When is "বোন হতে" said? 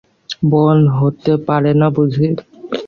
0.51-1.33